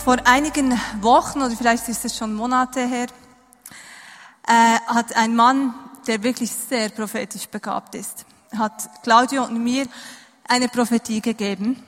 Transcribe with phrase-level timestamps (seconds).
[0.00, 3.06] vor einigen Wochen oder vielleicht ist es schon Monate her,
[4.46, 5.74] äh, hat ein Mann,
[6.06, 8.24] der wirklich sehr prophetisch begabt ist,
[8.56, 9.86] hat Claudio und mir
[10.48, 11.82] eine Prophetie gegeben.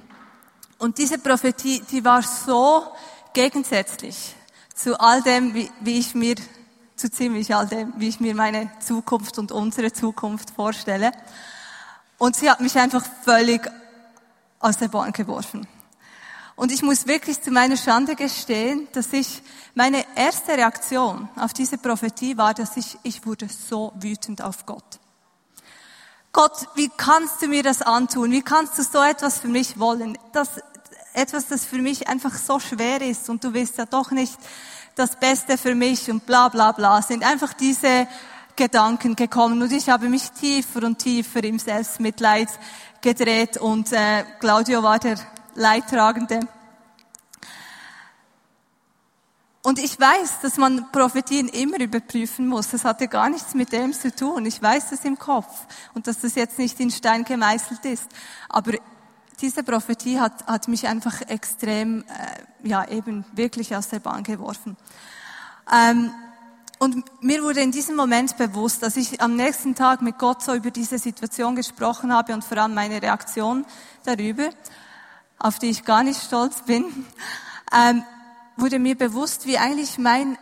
[0.78, 2.84] Und diese Prophetie, die war so
[3.32, 4.34] gegensätzlich
[4.74, 6.36] zu all dem, wie, wie ich mir,
[6.96, 11.12] zu ziemlich all dem, wie ich mir meine Zukunft und unsere Zukunft vorstelle.
[12.18, 13.62] Und sie hat mich einfach völlig
[14.60, 15.66] aus der Bahn geworfen.
[16.62, 19.42] Und ich muss wirklich zu meiner Schande gestehen, dass ich,
[19.74, 25.00] meine erste Reaktion auf diese Prophetie war, dass ich, ich wurde so wütend auf Gott.
[26.30, 28.30] Gott, wie kannst du mir das antun?
[28.30, 30.16] Wie kannst du so etwas für mich wollen?
[30.32, 30.50] Das,
[31.14, 34.38] etwas, das für mich einfach so schwer ist und du willst ja doch nicht
[34.94, 38.06] das Beste für mich und bla bla bla, sind einfach diese
[38.54, 42.50] Gedanken gekommen und ich habe mich tiefer und tiefer im Selbstmitleid
[43.00, 45.16] gedreht und äh, Claudio war der
[45.54, 46.40] Leidtragende.
[49.64, 52.70] Und ich weiß, dass man Prophetien immer überprüfen muss.
[52.70, 54.44] Das hatte gar nichts mit dem zu tun.
[54.44, 58.08] Ich weiß das im Kopf und dass das jetzt nicht in Stein gemeißelt ist.
[58.48, 58.72] Aber
[59.40, 64.76] diese Prophetie hat, hat mich einfach extrem, äh, ja, eben wirklich aus der Bahn geworfen.
[65.72, 66.12] Ähm,
[66.80, 70.52] und mir wurde in diesem Moment bewusst, dass ich am nächsten Tag mit Gott so
[70.52, 73.64] über diese Situation gesprochen habe und vor allem meine Reaktion
[74.04, 74.50] darüber
[75.42, 76.84] auf die ich gar nicht stolz bin,
[77.72, 78.04] ähm,
[78.56, 80.38] wurde mir bewusst, wie eigentlich mein,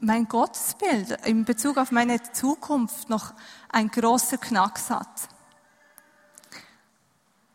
[0.00, 3.34] mein Gottesbild in Bezug auf meine Zukunft noch
[3.68, 5.28] ein großer Knacks hat.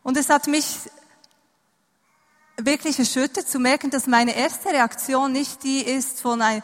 [0.04, 0.78] Und es hat mich
[2.56, 6.62] wirklich erschüttert zu merken, dass meine erste Reaktion nicht die ist von ein,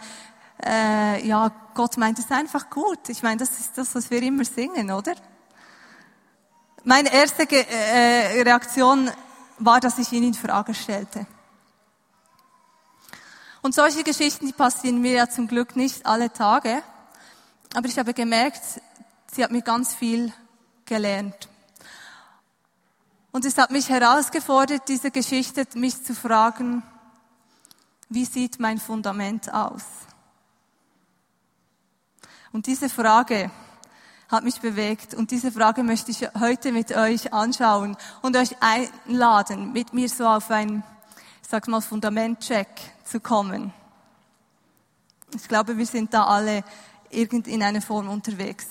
[0.64, 3.08] äh, ja, Gott meint es einfach gut.
[3.08, 5.14] Ich meine, das ist das, was wir immer singen, oder?
[6.84, 9.10] Meine erste äh, Reaktion
[9.58, 11.26] war, dass ich ihn in Frage stellte.
[13.62, 16.82] Und solche Geschichten, die passieren mir ja zum Glück nicht alle Tage.
[17.74, 18.62] Aber ich habe gemerkt,
[19.32, 20.32] sie hat mir ganz viel
[20.84, 21.48] gelernt.
[23.32, 26.82] Und es hat mich herausgefordert, diese Geschichte, mich zu fragen,
[28.08, 29.82] wie sieht mein Fundament aus?
[32.52, 33.50] Und diese Frage,
[34.28, 35.14] hat mich bewegt.
[35.14, 40.26] Und diese Frage möchte ich heute mit euch anschauen und euch einladen, mit mir so
[40.26, 40.82] auf ein,
[41.42, 42.68] ich sag mal, Fundamentcheck
[43.04, 43.72] zu kommen.
[45.34, 46.64] Ich glaube, wir sind da alle
[47.10, 48.68] irgend in einer Form unterwegs.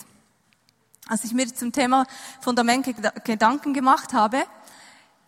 [1.07, 2.05] Als ich mir zum Thema
[2.41, 2.87] Fundament
[3.23, 4.43] Gedanken gemacht habe,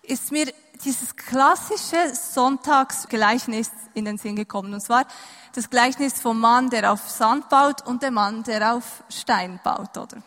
[0.01, 0.51] ist mir
[0.83, 4.73] dieses klassische Sonntagsgleichnis in den Sinn gekommen.
[4.73, 5.05] Und zwar
[5.53, 9.97] das Gleichnis vom Mann, der auf Sand baut und der Mann, der auf Stein baut,
[9.97, 10.21] oder?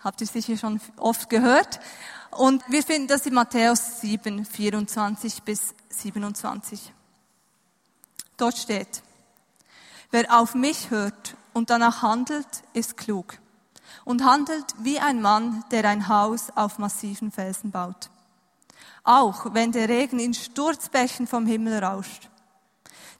[0.00, 1.80] Habt ihr sicher schon oft gehört.
[2.30, 6.92] Und wir finden das in Matthäus 7, 24 bis 27.
[8.36, 9.02] Dort steht,
[10.10, 13.38] wer auf mich hört und danach handelt, ist klug
[14.04, 18.10] und handelt wie ein Mann, der ein Haus auf massiven Felsen baut.
[19.06, 22.28] Auch wenn der Regen in Sturzbächen vom Himmel rauscht.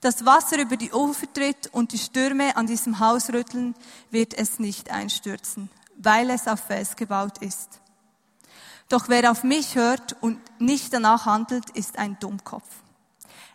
[0.01, 3.73] Das Wasser über die Ufer tritt und die Stürme an diesem Haus rütteln,
[4.11, 7.79] wird es nicht einstürzen, weil es auf Fels gebaut ist.
[8.89, 12.67] Doch wer auf mich hört und nicht danach handelt, ist ein Dummkopf.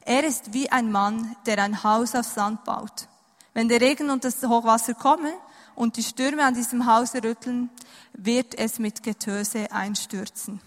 [0.01, 3.09] Er ist wie ein Mann, der ein Haus auf Sand baut.
[3.53, 5.35] Wenn der Regen und das Hochwasser kommen
[5.75, 7.69] und die Stürme an diesem Haus rütteln,
[8.15, 10.63] wird es mit Getöse einstürzen.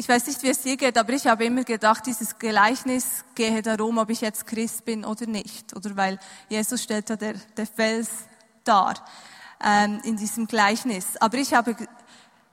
[0.00, 3.60] Ich weiß nicht, wie es dir geht, aber ich habe immer gedacht, dieses Gleichnis gehe
[3.60, 5.76] darum, ob ich jetzt Christ bin oder nicht.
[5.76, 6.18] Oder weil
[6.48, 8.08] Jesus stellt ja der, der Fels
[8.64, 8.94] dar
[9.62, 11.18] ähm, in diesem Gleichnis.
[11.18, 11.76] Aber ich habe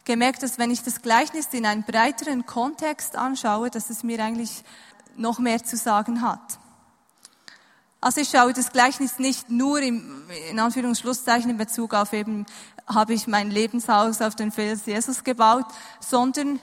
[0.03, 4.65] gemerkt, dass wenn ich das Gleichnis in einen breiteren Kontext anschaue, dass es mir eigentlich
[5.15, 6.59] noch mehr zu sagen hat.
[8.01, 12.45] Also ich schaue das Gleichnis nicht nur im, in Anführungsschlusszeichen in Bezug auf eben,
[12.87, 15.67] habe ich mein Lebenshaus auf den Fels Jesus gebaut,
[16.01, 16.59] sondern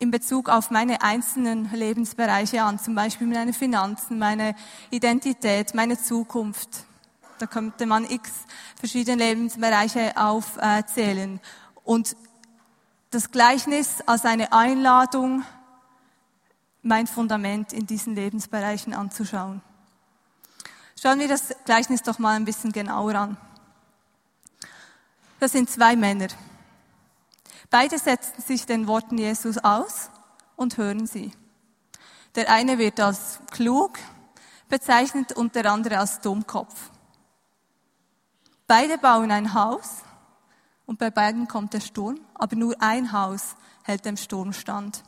[0.00, 4.56] in Bezug auf meine einzelnen Lebensbereiche an, zum Beispiel meine Finanzen, meine
[4.90, 6.86] Identität, meine Zukunft.
[7.38, 8.30] Da könnte man x
[8.76, 11.38] verschiedene Lebensbereiche aufzählen.
[11.84, 12.16] Und
[13.10, 15.44] das Gleichnis als eine Einladung,
[16.82, 19.60] mein Fundament in diesen Lebensbereichen anzuschauen.
[21.00, 23.36] Schauen wir das Gleichnis doch mal ein bisschen genauer an.
[25.40, 26.28] Das sind zwei Männer.
[27.70, 30.10] Beide setzen sich den Worten Jesus aus
[30.56, 31.30] und hören sie.
[32.34, 33.98] Der eine wird als klug
[34.68, 36.90] bezeichnet und der andere als Dummkopf.
[38.66, 40.02] Beide bauen ein Haus
[40.86, 45.02] und bei beiden kommt der Sturm, aber nur ein Haus hält dem Sturm stand.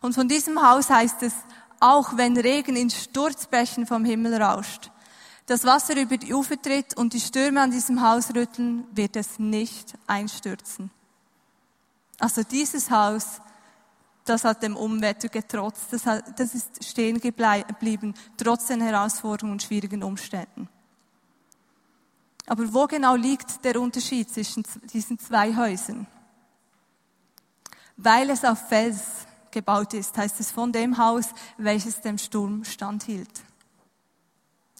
[0.00, 1.34] Und von diesem Haus heißt es,
[1.80, 4.90] auch wenn Regen in Sturzbächen vom Himmel rauscht,
[5.46, 9.40] das Wasser über die Ufer tritt und die Stürme an diesem Haus rütteln, wird es
[9.40, 10.90] nicht einstürzen.
[12.20, 13.40] Also dieses Haus,
[14.24, 19.62] das hat dem Umwetter getrotzt, das, hat, das ist stehen geblieben, trotz den Herausforderungen und
[19.62, 20.68] schwierigen Umständen.
[22.46, 26.06] Aber wo genau liegt der Unterschied zwischen diesen zwei Häusern?
[27.96, 29.00] Weil es auf Fels
[29.50, 31.26] gebaut ist, heißt es von dem Haus,
[31.56, 33.42] welches dem Sturm standhielt.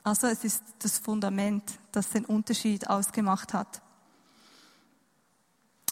[0.02, 1.62] Also es ist das Fundament,
[1.92, 3.82] das den Unterschied ausgemacht hat.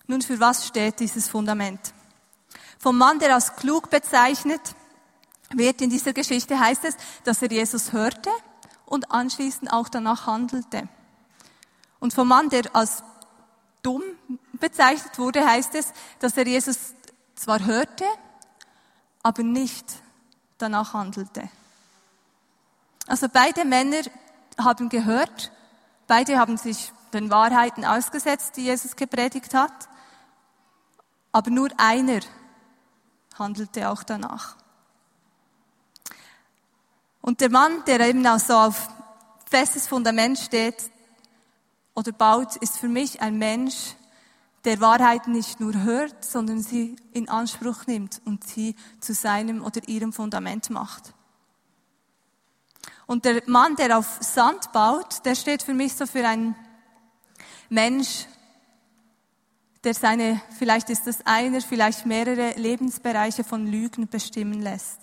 [0.08, 1.93] Nun, für was steht dieses Fundament?
[2.78, 4.75] Vom Mann, der als klug bezeichnet
[5.50, 8.31] wird in dieser Geschichte, heißt es, dass er Jesus hörte
[8.87, 10.88] und anschließend auch danach handelte.
[12.00, 13.02] Und vom Mann, der als
[13.82, 14.02] dumm
[14.55, 16.94] bezeichnet wurde, heißt es, dass er Jesus
[17.34, 18.04] zwar hörte,
[19.22, 19.84] aber nicht
[20.56, 21.50] danach handelte.
[23.06, 24.00] Also beide Männer
[24.56, 25.52] haben gehört,
[26.06, 29.88] beide haben sich den Wahrheiten ausgesetzt, die Jesus gepredigt hat,
[31.32, 32.20] aber nur einer
[33.38, 34.56] handelte auch danach.
[37.20, 38.88] Und der Mann, der eben auch so auf
[39.50, 40.90] festes Fundament steht
[41.94, 43.94] oder baut, ist für mich ein Mensch,
[44.64, 49.86] der Wahrheiten nicht nur hört, sondern sie in Anspruch nimmt und sie zu seinem oder
[49.88, 51.14] ihrem Fundament macht.
[53.06, 56.54] Und der Mann, der auf Sand baut, der steht für mich so für einen
[57.70, 58.26] Mensch,
[59.88, 64.99] der seine, vielleicht ist das einer, vielleicht mehrere Lebensbereiche von Lügen bestimmen lässt.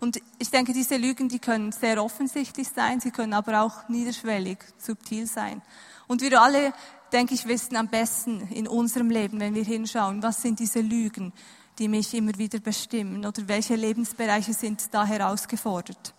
[0.00, 4.56] Und ich denke, diese Lügen, die können sehr offensichtlich sein, sie können aber auch niederschwellig,
[4.78, 5.60] subtil sein.
[6.06, 6.72] Und wir alle,
[7.12, 11.34] denke ich, wissen am besten in unserem Leben, wenn wir hinschauen, was sind diese Lügen,
[11.78, 16.14] die mich immer wieder bestimmen oder welche Lebensbereiche sind da herausgefordert.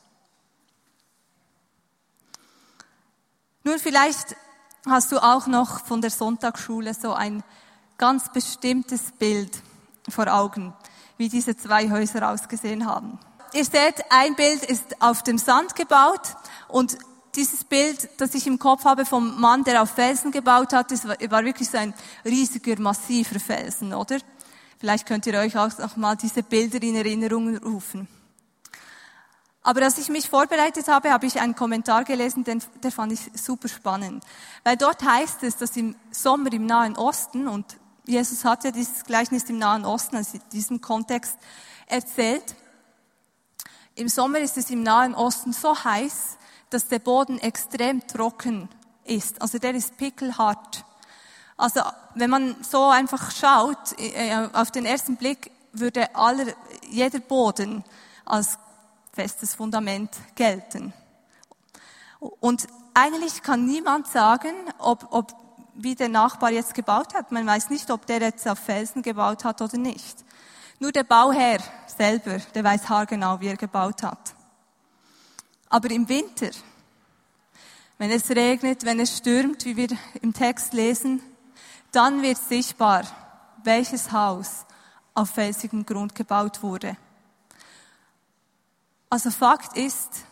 [3.63, 4.35] Nun, vielleicht
[4.85, 7.43] hast du auch noch von der Sonntagsschule so ein
[7.97, 9.61] ganz bestimmtes Bild
[10.09, 10.73] vor Augen,
[11.17, 13.19] wie diese zwei Häuser ausgesehen haben.
[13.53, 16.35] Ihr seht, ein Bild ist auf dem Sand gebaut
[16.67, 16.97] und
[17.35, 21.07] dieses Bild, das ich im Kopf habe vom Mann, der auf Felsen gebaut hat, das
[21.07, 21.93] war wirklich so ein
[22.25, 24.17] riesiger, massiver Felsen, oder?
[24.79, 28.07] Vielleicht könnt ihr euch auch noch mal diese Bilder in Erinnerung rufen.
[29.61, 33.31] Aber als ich mich vorbereitet habe, habe ich einen Kommentar gelesen, den, der fand ich
[33.33, 34.23] super spannend.
[34.63, 39.03] Weil dort heißt es, dass im Sommer im Nahen Osten, und Jesus hat ja dieses
[39.05, 41.37] Gleichnis im Nahen Osten, also in diesem Kontext
[41.87, 42.55] erzählt,
[43.95, 46.37] im Sommer ist es im Nahen Osten so heiß,
[46.71, 48.67] dass der Boden extrem trocken
[49.03, 49.39] ist.
[49.41, 50.83] Also der ist pickelhart.
[51.55, 51.81] Also
[52.15, 56.47] wenn man so einfach schaut, äh, auf den ersten Blick würde aller,
[56.89, 57.83] jeder Boden
[58.25, 58.57] als
[59.11, 60.91] festes Fundament gelten.
[62.19, 65.42] Und eigentlich kann niemand sagen, ob, ob
[65.75, 67.31] wie der Nachbar jetzt gebaut hat.
[67.31, 70.23] Man weiß nicht, ob der jetzt auf Felsen gebaut hat oder nicht.
[70.79, 74.35] Nur der Bauherr selber, der weiß haargenau, wie er gebaut hat.
[75.69, 76.51] Aber im Winter,
[77.97, 79.89] wenn es regnet, wenn es stürmt, wie wir
[80.21, 81.21] im Text lesen,
[81.91, 83.03] dann wird sichtbar,
[83.63, 84.65] welches Haus
[85.13, 86.97] auf felsigem Grund gebaut wurde.
[89.09, 90.25] Also Fakt ist,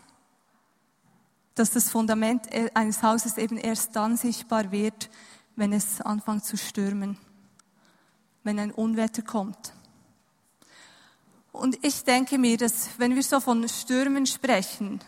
[1.56, 5.10] dass das Fundament eines Hauses eben erst dann sichtbar wird,
[5.56, 7.18] wenn es anfängt zu stürmen,
[8.44, 9.74] wenn ein Unwetter kommt.
[11.52, 15.02] Und ich denke mir, dass wenn wir so von Stürmen sprechen,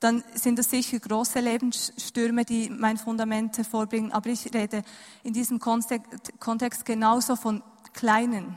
[0.00, 4.12] dann sind das sicher große Lebensstürme, die mein Fundament hervorbringen.
[4.12, 4.82] Aber ich rede
[5.22, 7.62] in diesem Kontext genauso von
[7.92, 8.56] kleinen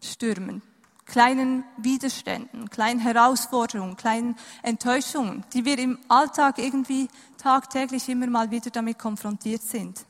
[0.00, 0.62] Stürmen,
[1.06, 7.08] kleinen Widerständen, kleinen Herausforderungen, kleinen Enttäuschungen, die wir im Alltag irgendwie
[7.38, 10.04] tagtäglich immer mal wieder damit konfrontiert sind.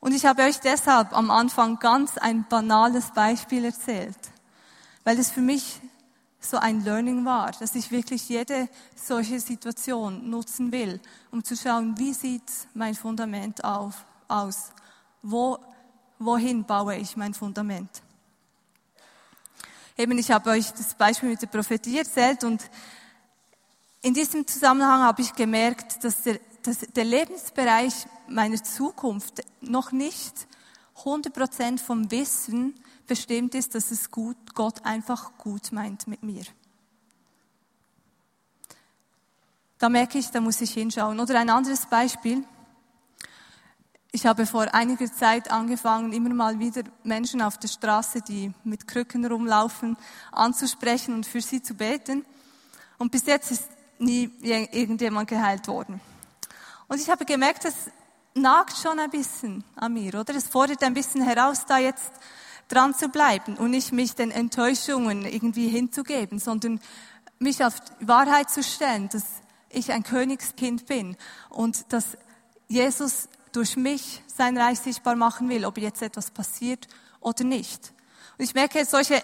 [0.00, 4.18] Und ich habe euch deshalb am Anfang ganz ein banales Beispiel erzählt,
[5.02, 5.80] weil es für mich
[6.40, 11.00] so ein Learning war, dass ich wirklich jede solche Situation nutzen will,
[11.32, 14.70] um zu schauen, wie sieht mein Fundament auf, aus?
[15.22, 15.58] Wo,
[16.20, 18.02] wohin baue ich mein Fundament?
[19.98, 22.62] Eben, ich habe euch das Beispiel mit der Prophetie erzählt und
[24.00, 30.46] in diesem Zusammenhang habe ich gemerkt, dass der, dass der Lebensbereich meiner Zukunft noch nicht
[31.02, 32.74] 100% vom Wissen
[33.08, 36.44] bestimmt ist, dass es gut, Gott einfach gut meint mit mir.
[39.78, 41.18] Da merke ich, da muss ich hinschauen.
[41.18, 42.44] Oder ein anderes Beispiel.
[44.10, 48.88] Ich habe vor einiger Zeit angefangen, immer mal wieder Menschen auf der Straße, die mit
[48.88, 49.98] Krücken rumlaufen,
[50.32, 52.24] anzusprechen und für sie zu beten.
[52.96, 56.00] Und bis jetzt ist nie irgendjemand geheilt worden.
[56.88, 57.74] Und ich habe gemerkt, das
[58.32, 60.34] nagt schon ein bisschen an mir, oder?
[60.34, 62.10] Es fordert ein bisschen heraus, da jetzt
[62.68, 66.80] dran zu bleiben und nicht mich den Enttäuschungen irgendwie hinzugeben, sondern
[67.38, 69.24] mich auf Wahrheit zu stellen, dass
[69.68, 71.16] ich ein Königskind bin
[71.50, 72.16] und dass
[72.68, 76.86] Jesus durch mich sein Reich sichtbar machen will, ob jetzt etwas passiert
[77.20, 77.92] oder nicht.
[78.36, 79.22] Und ich merke, solche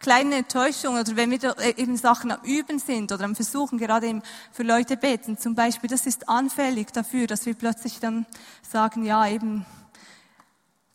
[0.00, 4.22] kleinen Enttäuschungen oder wenn wir eben Sachen am Üben sind oder am Versuchen, gerade eben
[4.50, 8.26] für Leute beten, zum Beispiel, das ist anfällig dafür, dass wir plötzlich dann
[8.62, 9.66] sagen, ja, eben,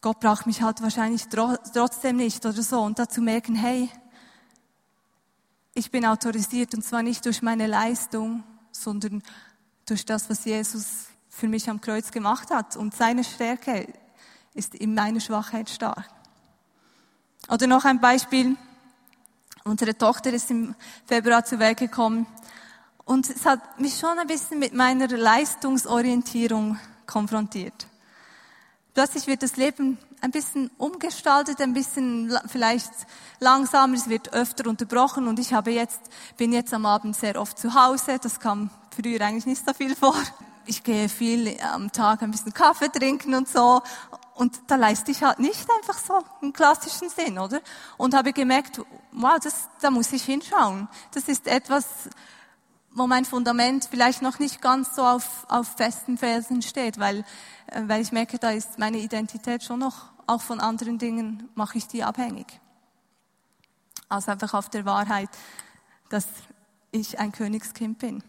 [0.01, 2.81] Gott braucht mich halt wahrscheinlich trotzdem nicht oder so.
[2.81, 3.89] Und dazu merken, hey,
[5.73, 9.21] ich bin autorisiert und zwar nicht durch meine Leistung, sondern
[9.85, 12.77] durch das, was Jesus für mich am Kreuz gemacht hat.
[12.77, 13.93] Und seine Stärke
[14.53, 16.05] ist in meiner Schwachheit stark.
[17.49, 18.55] Oder noch ein Beispiel.
[19.65, 20.75] Unsere Tochter ist im
[21.05, 22.25] Februar zur Welt gekommen.
[23.03, 27.87] Und es hat mich schon ein bisschen mit meiner Leistungsorientierung konfrontiert.
[28.93, 32.91] Plötzlich wird das Leben ein bisschen umgestaltet, ein bisschen vielleicht
[33.41, 35.99] langsamer, es wird öfter unterbrochen und ich habe jetzt,
[36.37, 39.95] bin jetzt am Abend sehr oft zu Hause, das kam früher eigentlich nicht so viel
[39.95, 40.15] vor.
[40.67, 43.81] Ich gehe viel am Tag ein bisschen Kaffee trinken und so
[44.35, 47.61] und da leiste ich halt nicht einfach so im klassischen Sinn, oder?
[47.97, 48.81] Und habe gemerkt,
[49.13, 50.89] wow, das, da muss ich hinschauen.
[51.11, 51.85] Das ist etwas,
[52.91, 57.19] wo mein Fundament vielleicht noch nicht ganz so auf, auf festen Felsen steht, weil,
[57.67, 61.77] äh, weil ich merke, da ist meine Identität schon noch auch von anderen Dingen mache
[61.77, 62.59] ich die abhängig.
[64.09, 65.29] Also einfach auf der Wahrheit,
[66.09, 66.27] dass
[66.91, 68.23] ich ein Königskind bin.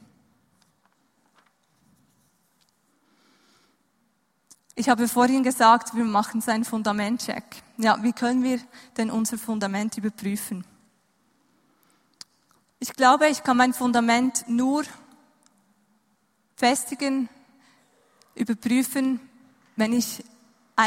[4.79, 7.45] Ich habe vorhin gesagt, wir machen so einen Fundamentcheck.
[7.79, 8.61] Ja, wie können wir
[8.99, 10.67] denn unser Fundament überprüfen?
[12.79, 14.85] Ich glaube, ich kann mein Fundament nur
[16.57, 17.31] festigen,
[18.35, 19.19] überprüfen,
[19.77, 20.23] wenn ich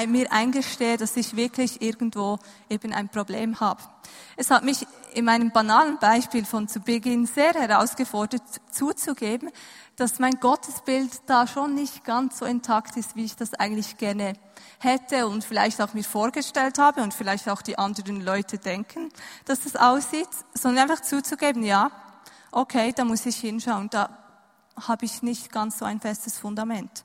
[0.08, 2.38] mir eingestehe, dass ich wirklich irgendwo
[2.70, 3.82] eben ein Problem habe.
[4.36, 9.50] Es hat mich in meinem banalen Beispiel von zu Beginn sehr herausgefordert, zuzugeben,
[9.96, 14.34] dass mein Gottesbild da schon nicht ganz so intakt ist, wie ich das eigentlich gerne
[14.80, 19.10] hätte und vielleicht auch mir vorgestellt habe und vielleicht auch die anderen Leute denken,
[19.46, 21.92] dass das aussieht, sondern einfach zuzugeben, ja,
[22.52, 24.10] okay, da muss ich hinschauen, da
[24.88, 27.04] habe ich nicht ganz so ein festes Fundament.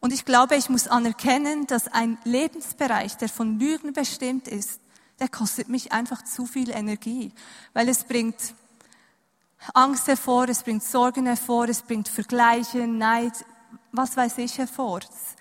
[0.00, 4.80] Und ich glaube, ich muss anerkennen, dass ein Lebensbereich, der von Lügen bestimmt ist,
[5.20, 7.32] der kostet mich einfach zu viel Energie,
[7.72, 8.54] weil es bringt
[9.74, 13.44] Angst hervor, es bringt Sorgen hervor, es bringt Vergleiche, Neid,
[13.92, 15.00] was weiß ich hervor.
[15.00, 15.36] Das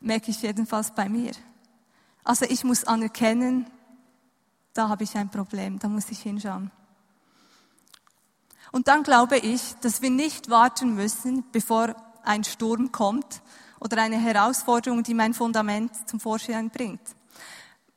[0.00, 1.32] merke ich jedenfalls bei mir.
[2.22, 3.66] Also ich muss anerkennen,
[4.74, 6.70] da habe ich ein Problem, da muss ich hinschauen.
[8.72, 13.42] Und dann glaube ich, dass wir nicht warten müssen, bevor ein Sturm kommt,
[13.78, 17.15] oder eine Herausforderung, die mein Fundament zum Vorschein bringt.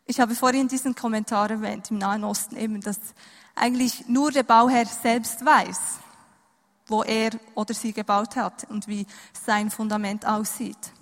[0.09, 2.97] Ich habe vorhin diesen Kommentar erwähnt im Nahen Osten eben, dass
[3.53, 5.79] eigentlich nur der Bauherr selbst weiß,
[6.87, 9.05] wo er oder sie gebaut hat und wie
[9.45, 10.93] sein Fundament aussieht.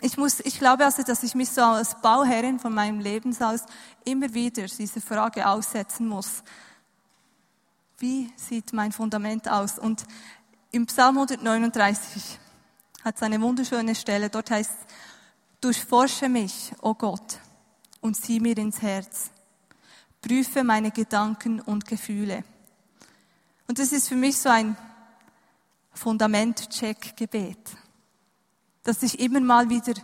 [0.00, 3.64] Ich muss, ich glaube also, dass ich mich so als Bauherrin von meinem Lebenshaus
[4.06, 6.42] immer wieder diese Frage aussetzen muss.
[7.98, 9.78] Wie sieht mein Fundament aus?
[9.78, 10.04] Und
[10.70, 12.38] im Psalm 139
[13.04, 14.30] hat es eine wunderschöne Stelle.
[14.30, 14.78] Dort heißt
[15.60, 17.38] durchforsche mich, o oh Gott,
[18.02, 19.30] und sieh mir ins Herz.
[20.20, 22.44] Prüfe meine Gedanken und Gefühle.
[23.66, 24.76] Und das ist für mich so ein
[25.94, 27.58] Fundament-Check-Gebet,
[28.82, 29.94] dass ich immer mal wieder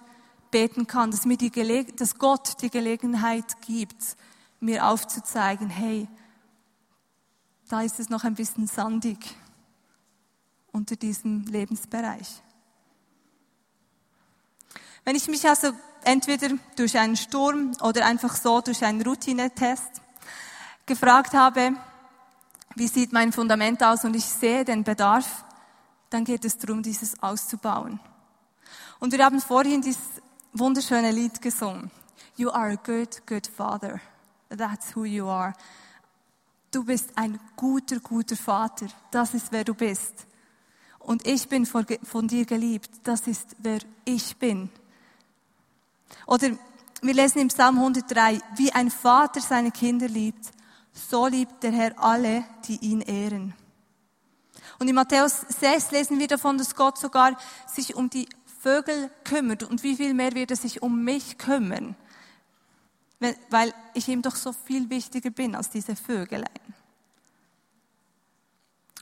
[0.50, 4.16] beten kann, dass mir die Gele dass Gott die Gelegenheit gibt,
[4.60, 6.08] mir aufzuzeigen, hey,
[7.68, 9.18] da ist es noch ein bisschen sandig
[10.72, 12.42] unter diesem Lebensbereich.
[15.08, 15.72] Wenn ich mich also
[16.04, 20.02] entweder durch einen Sturm oder einfach so durch einen Routinetest
[20.84, 21.72] gefragt habe,
[22.74, 25.46] wie sieht mein Fundament aus und ich sehe den Bedarf,
[26.10, 27.98] dann geht es darum, dieses auszubauen.
[28.98, 30.20] Und wir haben vorhin dieses
[30.52, 31.90] wunderschöne Lied gesungen.
[32.36, 34.02] You are a good, good father.
[34.50, 35.54] That's who you are.
[36.70, 38.88] Du bist ein guter, guter Vater.
[39.10, 40.26] Das ist, wer du bist.
[40.98, 42.90] Und ich bin von dir geliebt.
[43.04, 44.68] Das ist, wer ich bin.
[46.26, 46.50] Oder
[47.00, 50.50] wir lesen im Psalm 103, wie ein Vater seine Kinder liebt,
[50.92, 53.54] so liebt der Herr alle, die ihn ehren.
[54.78, 57.36] Und in Matthäus 6 lesen wir davon, dass Gott sogar
[57.66, 58.28] sich um die
[58.60, 59.62] Vögel kümmert.
[59.62, 61.96] Und wie viel mehr wird er sich um mich kümmern?
[63.50, 66.74] Weil ich ihm doch so viel wichtiger bin als diese Vögelein.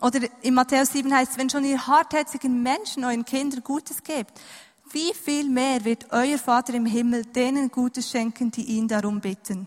[0.00, 4.38] Oder in Matthäus 7 heißt es, wenn schon ihr hartherzigen Menschen euren Kindern Gutes gebt,
[4.90, 9.66] wie viel mehr wird euer Vater im Himmel denen Gutes schenken, die ihn darum bitten?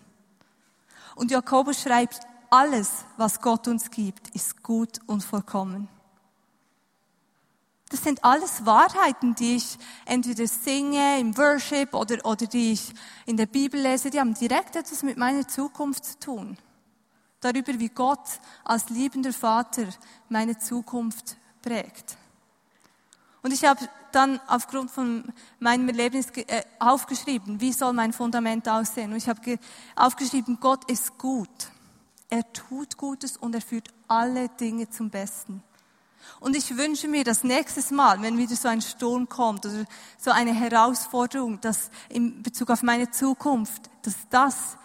[1.15, 5.87] Und Jakobus schreibt, alles, was Gott uns gibt, ist gut und vollkommen.
[7.89, 12.93] Das sind alles Wahrheiten, die ich entweder singe im Worship oder, oder die ich
[13.25, 16.57] in der Bibel lese, die haben direkt etwas mit meiner Zukunft zu tun.
[17.41, 19.87] Darüber, wie Gott als liebender Vater
[20.27, 22.17] meine Zukunft prägt.
[23.41, 29.11] Und ich habe dann aufgrund von meinem Erlebnis äh, aufgeschrieben, wie soll mein Fundament aussehen.
[29.11, 29.59] Und ich habe
[29.95, 31.71] aufgeschrieben, Gott ist gut.
[32.29, 35.63] Er tut Gutes und er führt alle Dinge zum Besten.
[36.39, 39.85] Und ich wünsche mir, dass nächstes Mal, wenn wieder so ein Sturm kommt oder
[40.17, 44.77] so eine Herausforderung, dass in Bezug auf meine Zukunft, dass das,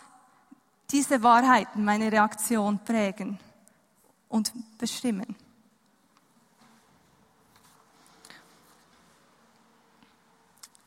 [0.90, 3.38] diese Wahrheiten meine Reaktion prägen
[4.28, 5.36] und bestimmen.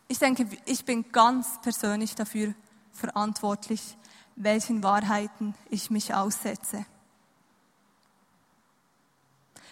[0.08, 2.54] Ich denke, ich bin ganz persönlich dafür
[2.92, 3.98] verantwortlich,
[4.36, 6.86] welchen Wahrheiten ich mich aussetze.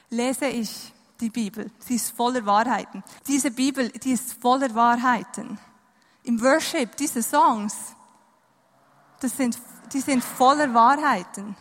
[0.10, 3.04] Lese ich die Bibel, sie ist voller Wahrheiten.
[3.28, 5.58] Diese Bibel, die ist voller Wahrheiten.
[6.24, 7.96] Im Worship, diese Songs,
[9.22, 9.58] das sind,
[9.94, 11.56] die sind voller Wahrheiten.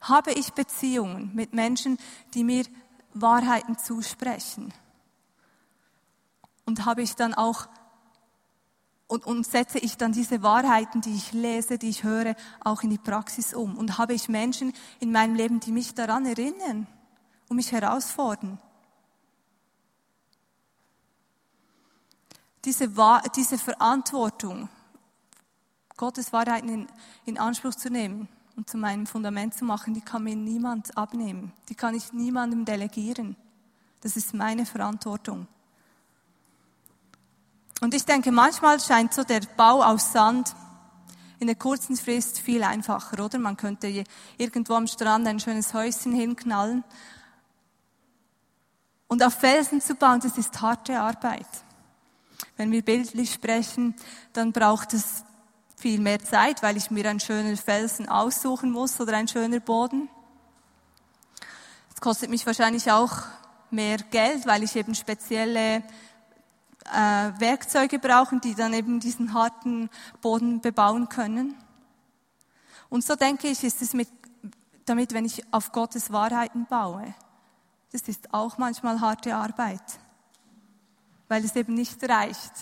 [0.00, 1.98] Habe ich Beziehungen mit Menschen,
[2.34, 2.64] die mir
[3.14, 4.74] Wahrheiten zusprechen?
[6.64, 7.68] Und habe ich dann auch
[9.06, 12.90] und, und setze ich dann diese Wahrheiten, die ich lese, die ich höre, auch in
[12.90, 13.76] die Praxis um?
[13.76, 16.86] Und habe ich Menschen in meinem Leben, die mich daran erinnern
[17.48, 18.58] und mich herausfordern?
[22.64, 22.90] Diese,
[23.36, 24.70] diese Verantwortung,
[25.96, 26.86] Gottes Wahrheiten in,
[27.26, 31.52] in Anspruch zu nehmen und zu meinem Fundament zu machen, die kann mir niemand abnehmen.
[31.68, 33.36] Die kann ich niemandem delegieren.
[34.00, 35.46] Das ist meine Verantwortung.
[37.80, 40.54] Und ich denke, manchmal scheint so der Bau aus Sand
[41.38, 43.38] in der kurzen Frist viel einfacher, oder?
[43.38, 44.04] Man könnte
[44.38, 46.84] irgendwo am Strand ein schönes Häuschen hinknallen.
[49.08, 51.46] Und auf Felsen zu bauen, das ist harte Arbeit.
[52.56, 53.94] Wenn wir bildlich sprechen,
[54.32, 55.24] dann braucht es
[55.76, 60.08] viel mehr Zeit, weil ich mir einen schönen Felsen aussuchen muss oder ein schöner Boden.
[61.94, 63.12] Es kostet mich wahrscheinlich auch
[63.70, 65.82] mehr Geld, weil ich eben spezielle
[66.92, 71.54] äh, Werkzeuge brauchen, die dann eben diesen harten Boden bebauen können.
[72.88, 74.08] Und so denke ich, ist es mit,
[74.84, 77.14] damit, wenn ich auf Gottes Wahrheiten baue,
[77.92, 80.00] das ist auch manchmal harte Arbeit,
[81.28, 82.52] weil es eben nicht reicht,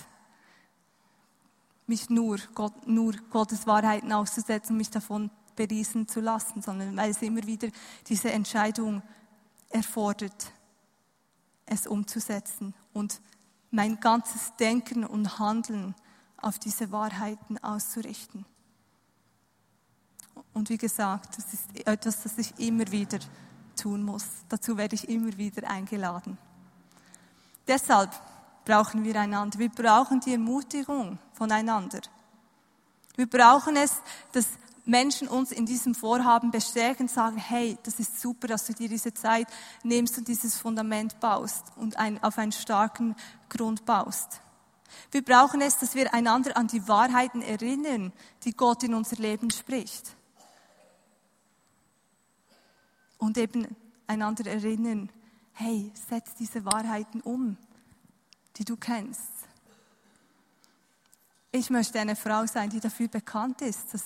[1.87, 7.11] mich nur, Gott, nur Gottes Wahrheiten auszusetzen und mich davon beriesen zu lassen, sondern weil
[7.11, 7.67] es immer wieder
[8.07, 9.03] diese Entscheidung
[9.69, 10.51] erfordert,
[11.65, 13.19] es umzusetzen und
[13.73, 15.95] mein ganzes Denken und Handeln
[16.37, 18.45] auf diese Wahrheiten auszurichten.
[20.53, 23.17] Und wie gesagt, das ist etwas, das ich immer wieder
[23.75, 24.25] tun muss.
[24.47, 26.37] Dazu werde ich immer wieder eingeladen.
[27.67, 28.11] Deshalb
[28.63, 29.57] brauchen wir einander.
[29.57, 32.01] Wir brauchen die Ermutigung voneinander.
[33.15, 34.49] Wir brauchen es, dass
[34.85, 39.13] Menschen uns in diesem Vorhaben bestärken, sagen, hey, das ist super, dass du dir diese
[39.13, 39.47] Zeit
[39.83, 43.15] nimmst und dieses Fundament baust und ein, auf einen starken
[43.49, 44.41] Grund baust.
[45.11, 48.11] Wir brauchen es, dass wir einander an die Wahrheiten erinnern,
[48.43, 50.15] die Gott in unser Leben spricht.
[53.17, 53.67] Und eben
[54.05, 55.09] einander erinnern,
[55.53, 57.57] hey, setz diese Wahrheiten um,
[58.57, 59.21] die du kennst.
[61.51, 64.03] Ich möchte eine Frau sein, die dafür bekannt ist, dass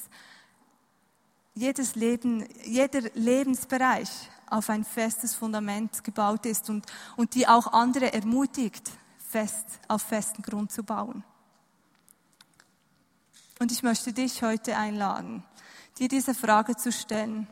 [1.58, 4.10] jedes Leben, jeder Lebensbereich
[4.50, 10.44] auf ein festes Fundament gebaut ist und, und die auch andere ermutigt, fest, auf festen
[10.44, 11.24] Grund zu bauen.
[13.60, 15.44] Und ich möchte dich heute einladen,
[15.98, 17.48] dir diese Frage zu stellen.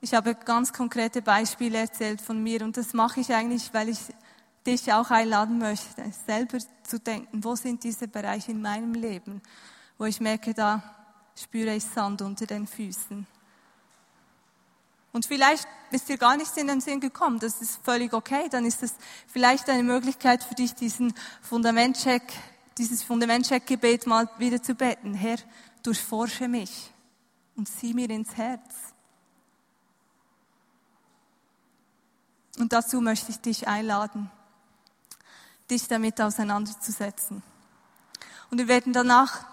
[0.00, 4.00] Ich habe ganz konkrete Beispiele erzählt von mir und das mache ich eigentlich, weil ich
[4.66, 9.40] dich auch einladen möchte, selber zu denken, wo sind diese Bereiche in meinem Leben,
[9.96, 10.99] wo ich merke, da
[11.34, 13.26] spüre ich Sand unter den Füßen.
[15.12, 17.40] Und vielleicht ist dir gar nichts in den Sinn gekommen.
[17.40, 18.48] Das ist völlig okay.
[18.48, 18.94] Dann ist es
[19.26, 22.22] vielleicht eine Möglichkeit für dich, diesen Fundamentcheck,
[22.78, 25.14] dieses Fundamentcheck-Gebet mal wieder zu beten.
[25.14, 25.38] Herr,
[25.82, 26.92] durchforsche mich
[27.56, 28.62] und sieh mir ins Herz.
[32.58, 34.30] Und dazu möchte ich dich einladen,
[35.70, 37.42] dich damit auseinanderzusetzen.
[38.50, 39.49] Und wir werden danach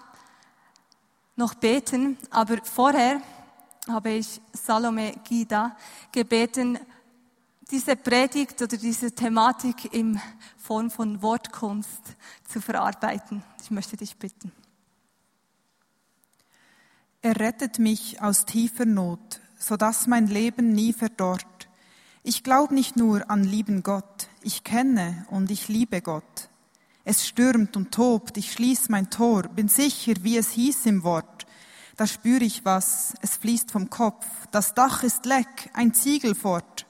[1.38, 3.21] noch beten, aber vorher
[3.88, 5.78] habe ich Salome Gida
[6.12, 6.78] gebeten,
[7.71, 10.19] diese Predigt oder diese Thematik in
[10.58, 12.02] Form von Wortkunst
[12.47, 13.43] zu verarbeiten.
[13.62, 14.52] Ich möchte dich bitten.
[17.21, 21.67] Er rettet mich aus tiefer Not, so dass mein Leben nie verdorrt.
[22.23, 26.50] Ich glaube nicht nur an lieben Gott, ich kenne und ich liebe Gott.
[27.10, 31.46] Es stürmt und tobt, ich schließ mein Tor, bin sicher, wie es hieß im Wort.
[31.96, 36.86] Da spür ich was, es fließt vom Kopf, das Dach ist leck, ein Ziegel fort.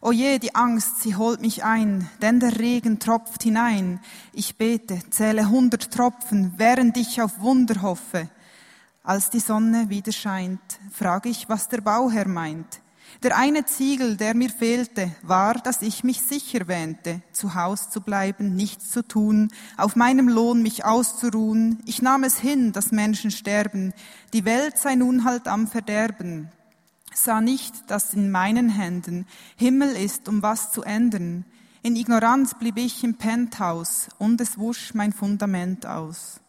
[0.00, 4.00] O je, die Angst, sie holt mich ein, denn der Regen tropft hinein.
[4.32, 8.30] Ich bete, zähle hundert Tropfen, während ich auf Wunder hoffe.
[9.02, 12.80] Als die Sonne wieder scheint, frage ich, was der Bauherr meint.
[13.22, 18.00] Der eine Ziegel, der mir fehlte, war, dass ich mich sicher wähnte, zu Haus zu
[18.00, 21.82] bleiben, nichts zu tun, auf meinem Lohn mich auszuruhen.
[21.84, 23.92] Ich nahm es hin, dass Menschen sterben,
[24.32, 26.48] die Welt sei nun halt am Verderben.
[27.12, 31.44] Sah nicht, dass in meinen Händen Himmel ist, um was zu ändern.
[31.82, 36.40] In Ignoranz blieb ich im Penthouse und es wusch mein Fundament aus.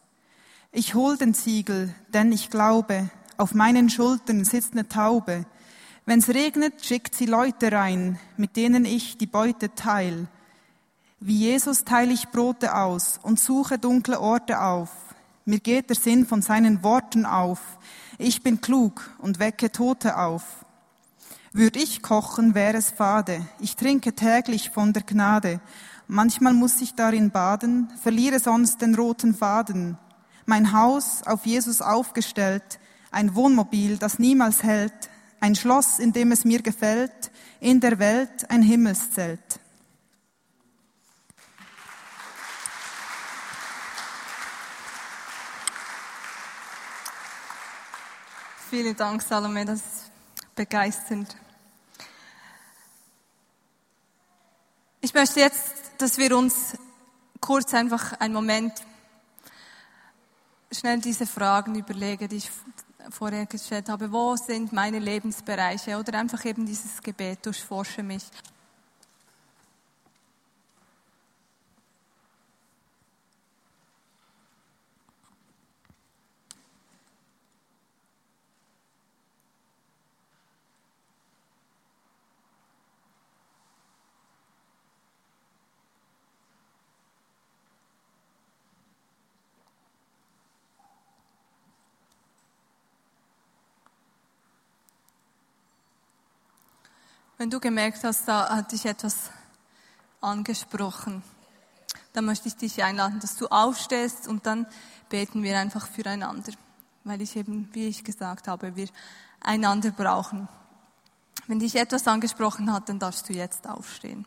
[0.70, 5.44] Ich hol den Ziegel, denn ich glaube, auf meinen Schultern sitzt eine Taube,
[6.04, 10.26] Wenn's regnet, schickt sie Leute rein, mit denen ich die Beute teil.
[11.20, 14.90] Wie Jesus teile ich Brote aus und suche dunkle Orte auf.
[15.44, 17.60] Mir geht der Sinn von seinen Worten auf.
[18.18, 20.42] Ich bin klug und wecke Tote auf.
[21.52, 23.46] Würd ich kochen, wäre es fade.
[23.60, 25.60] Ich trinke täglich von der Gnade.
[26.08, 29.98] Manchmal muss ich darin baden, verliere sonst den roten Faden.
[30.46, 32.80] Mein Haus auf Jesus aufgestellt,
[33.12, 35.10] ein Wohnmobil, das niemals hält,
[35.42, 39.40] ein Schloss, in dem es mir gefällt, in der Welt ein Himmelszelt.
[48.70, 50.10] Vielen Dank, Salome, das ist
[50.54, 51.36] begeisternd.
[55.00, 56.78] Ich möchte jetzt, dass wir uns
[57.40, 58.72] kurz einfach einen Moment
[60.70, 62.50] schnell diese Fragen überlegen, die ich
[63.10, 68.24] vorher gestellt habe, wo sind meine Lebensbereiche oder einfach eben dieses Gebet, durchforsche mich.
[97.42, 99.32] Wenn du gemerkt hast, da hat dich etwas
[100.20, 101.24] angesprochen,
[102.12, 104.64] dann möchte ich dich einladen, dass du aufstehst und dann
[105.08, 106.52] beten wir einfach füreinander,
[107.02, 108.86] weil ich eben, wie ich gesagt habe, wir
[109.40, 110.46] einander brauchen.
[111.48, 114.24] Wenn dich etwas angesprochen hat, dann darfst du jetzt aufstehen.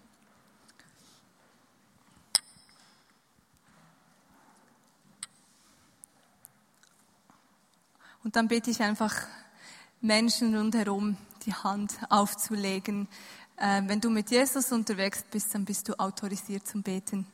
[8.26, 9.16] Und dann bete ich einfach
[10.02, 13.08] Menschen rundherum, die Hand aufzulegen.
[13.58, 17.28] Äh, wenn du mit Jesus unterwegs bist, dann bist du autorisiert zum Beten.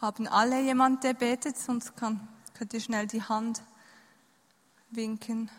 [0.00, 1.58] Haben alle jemand, der betet?
[1.58, 3.62] Sonst kann, könnt ihr schnell die Hand
[4.90, 5.50] winken.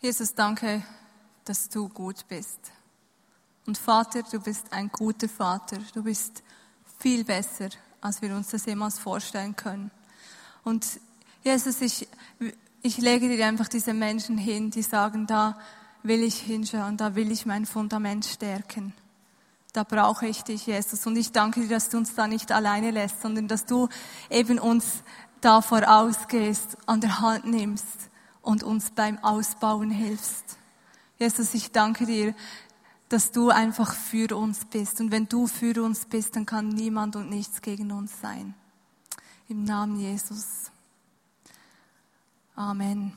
[0.00, 0.82] Jesus, danke,
[1.44, 2.60] dass du gut bist.
[3.66, 5.78] Und Vater, du bist ein guter Vater.
[5.94, 6.42] Du bist
[6.98, 7.70] viel besser,
[8.02, 9.90] als wir uns das jemals vorstellen können.
[10.64, 10.86] Und
[11.42, 12.06] Jesus, ich,
[12.82, 15.58] ich lege dir einfach diese Menschen hin, die sagen, da
[16.02, 18.92] will ich hinschauen, da will ich mein Fundament stärken.
[19.72, 21.06] Da brauche ich dich, Jesus.
[21.06, 23.88] Und ich danke dir, dass du uns da nicht alleine lässt, sondern dass du
[24.28, 25.02] eben uns
[25.40, 28.10] da vorausgehst, an der Hand nimmst
[28.46, 30.56] und uns beim Ausbauen hilfst.
[31.18, 32.32] Jesus, ich danke dir,
[33.08, 35.00] dass du einfach für uns bist.
[35.00, 38.54] Und wenn du für uns bist, dann kann niemand und nichts gegen uns sein.
[39.48, 40.70] Im Namen Jesus.
[42.54, 43.16] Amen.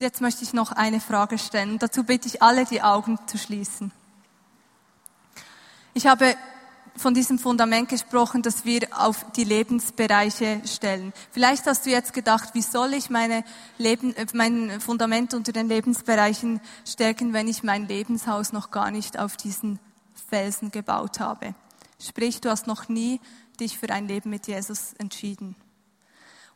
[0.00, 1.78] Jetzt möchte ich noch eine Frage stellen.
[1.78, 3.92] Dazu bitte ich alle, die Augen zu schließen.
[5.92, 6.34] Ich habe
[6.96, 11.12] von diesem Fundament gesprochen, das wir auf die Lebensbereiche stellen.
[11.30, 13.44] Vielleicht hast du jetzt gedacht, wie soll ich meine
[13.78, 19.18] Leben, äh, mein Fundament unter den Lebensbereichen stärken, wenn ich mein Lebenshaus noch gar nicht
[19.18, 19.80] auf diesen
[20.28, 21.54] Felsen gebaut habe.
[21.98, 23.20] Sprich, du hast noch nie
[23.60, 25.56] dich für ein Leben mit Jesus entschieden.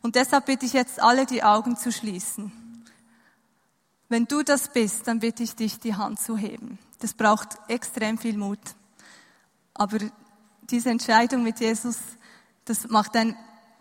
[0.01, 2.51] Und deshalb bitte ich jetzt alle die Augen zu schließen.
[4.07, 6.79] Wenn du das bist, dann bitte ich dich, die Hand zu heben.
[6.99, 8.59] Das braucht extrem viel Mut.
[9.73, 9.99] Aber
[10.71, 11.97] diese Entscheidung mit Jesus,
[12.65, 13.35] das macht dein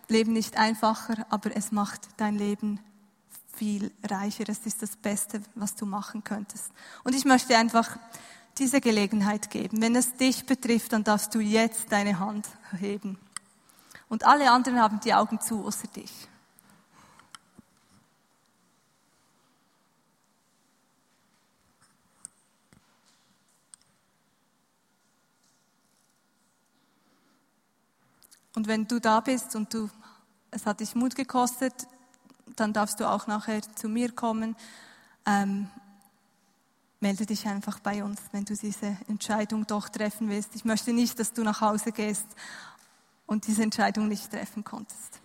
[0.09, 2.81] Leben nicht einfacher, aber es macht dein Leben
[3.55, 4.45] viel reicher.
[4.49, 6.71] Es ist das Beste, was du machen könntest.
[7.05, 7.99] Und ich möchte einfach
[8.59, 9.83] diese Gelegenheit geben.
[9.83, 12.47] Wenn es dich betrifft, dann darfst du jetzt deine Hand
[12.79, 13.19] heben.
[14.09, 16.13] Und alle anderen haben die Augen zu, außer dich.
[28.59, 29.89] Und wenn du da bist und du,
[30.51, 31.73] es hat dich Mut gekostet,
[32.57, 34.57] dann darfst du auch nachher zu mir kommen.
[35.25, 35.71] Ähm,
[36.99, 40.57] melde dich einfach bei uns, wenn du diese Entscheidung doch treffen willst.
[40.57, 42.27] Ich möchte nicht, dass du nach Hause gehst
[43.27, 45.21] und diese Entscheidung nicht treffen konntest.